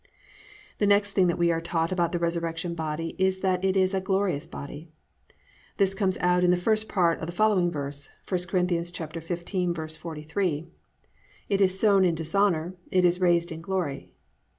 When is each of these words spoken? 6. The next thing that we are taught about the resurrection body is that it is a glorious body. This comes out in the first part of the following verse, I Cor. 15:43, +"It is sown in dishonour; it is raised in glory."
6. 0.03 0.11
The 0.79 0.87
next 0.87 1.11
thing 1.11 1.27
that 1.27 1.37
we 1.37 1.51
are 1.51 1.61
taught 1.61 1.91
about 1.91 2.11
the 2.11 2.17
resurrection 2.17 2.73
body 2.73 3.15
is 3.19 3.41
that 3.41 3.63
it 3.63 3.77
is 3.77 3.93
a 3.93 4.01
glorious 4.01 4.47
body. 4.47 4.89
This 5.77 5.93
comes 5.93 6.17
out 6.21 6.43
in 6.43 6.49
the 6.49 6.57
first 6.57 6.89
part 6.89 7.19
of 7.19 7.27
the 7.27 7.31
following 7.31 7.69
verse, 7.69 8.09
I 8.09 8.11
Cor. 8.27 8.39
15:43, 8.39 10.67
+"It 11.49 11.61
is 11.61 11.79
sown 11.79 12.03
in 12.03 12.15
dishonour; 12.15 12.73
it 12.89 13.05
is 13.05 13.21
raised 13.21 13.51
in 13.51 13.61
glory." 13.61 14.15